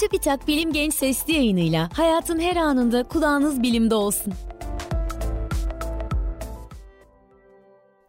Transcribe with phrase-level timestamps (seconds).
[0.00, 4.32] TÜBİTAK Bilim Genç Sesli yayınıyla hayatın her anında kulağınız bilimde olsun.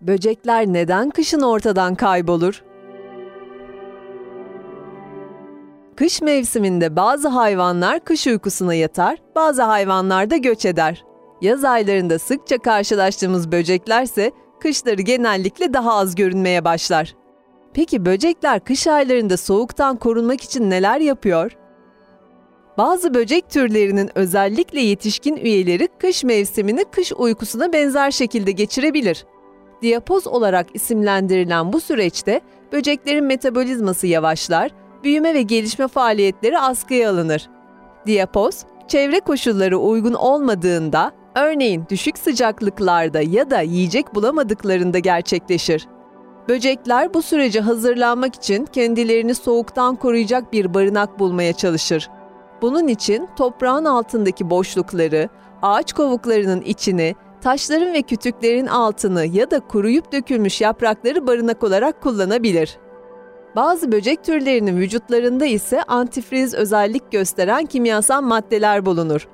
[0.01, 2.63] Böcekler neden kışın ortadan kaybolur?
[5.95, 11.03] Kış mevsiminde bazı hayvanlar kış uykusuna yatar, bazı hayvanlar da göç eder.
[11.41, 17.15] Yaz aylarında sıkça karşılaştığımız böceklerse kışları genellikle daha az görünmeye başlar.
[17.73, 21.51] Peki böcekler kış aylarında soğuktan korunmak için neler yapıyor?
[22.77, 29.25] Bazı böcek türlerinin özellikle yetişkin üyeleri kış mevsimini kış uykusuna benzer şekilde geçirebilir.
[29.81, 34.71] Diapoz olarak isimlendirilen bu süreçte böceklerin metabolizması yavaşlar,
[35.03, 37.49] büyüme ve gelişme faaliyetleri askıya alınır.
[38.07, 45.87] Diapoz, çevre koşulları uygun olmadığında, örneğin düşük sıcaklıklarda ya da yiyecek bulamadıklarında gerçekleşir.
[46.49, 52.09] Böcekler bu sürece hazırlanmak için kendilerini soğuktan koruyacak bir barınak bulmaya çalışır.
[52.61, 55.29] Bunun için toprağın altındaki boşlukları,
[55.61, 62.77] ağaç kovuklarının içini, taşların ve kütüklerin altını ya da kuruyup dökülmüş yaprakları barınak olarak kullanabilir.
[63.55, 69.27] Bazı böcek türlerinin vücutlarında ise antifriz özellik gösteren kimyasal maddeler bulunur.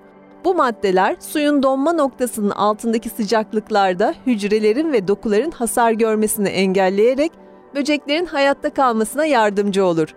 [0.45, 7.31] Bu maddeler suyun donma noktasının altındaki sıcaklıklarda hücrelerin ve dokuların hasar görmesini engelleyerek
[7.75, 10.15] böceklerin hayatta kalmasına yardımcı olur.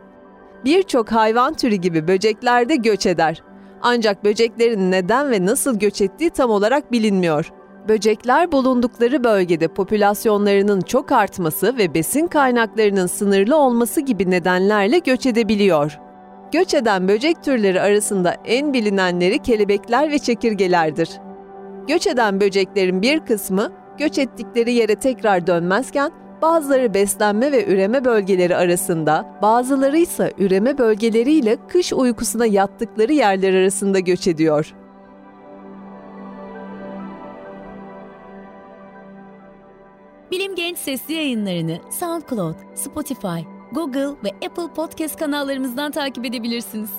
[0.64, 3.42] Birçok hayvan türü gibi böcekler de göç eder.
[3.82, 7.52] Ancak böceklerin neden ve nasıl göç ettiği tam olarak bilinmiyor.
[7.88, 15.98] Böcekler bulundukları bölgede popülasyonlarının çok artması ve besin kaynaklarının sınırlı olması gibi nedenlerle göç edebiliyor.
[16.52, 21.10] Göç eden böcek türleri arasında en bilinenleri kelebekler ve çekirgelerdir.
[21.88, 26.12] Göç eden böceklerin bir kısmı göç ettikleri yere tekrar dönmezken
[26.42, 33.98] bazıları beslenme ve üreme bölgeleri arasında, bazıları ise üreme bölgeleriyle kış uykusuna yattıkları yerler arasında
[33.98, 34.75] göç ediyor.
[40.31, 43.41] Bilim Genç Sesli yayınlarını SoundCloud, Spotify,
[43.72, 46.91] Google ve Apple Podcast kanallarımızdan takip edebilirsiniz.